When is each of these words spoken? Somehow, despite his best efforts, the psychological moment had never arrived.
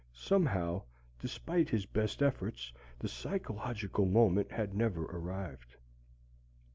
Somehow, 0.15 0.85
despite 1.19 1.69
his 1.69 1.85
best 1.85 2.23
efforts, 2.23 2.73
the 2.97 3.07
psychological 3.07 4.07
moment 4.07 4.51
had 4.51 4.73
never 4.73 5.03
arrived. 5.05 5.75